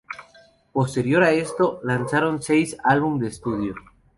[0.73, 3.75] Posterior a esto, lanzaron seis álbum de estudio.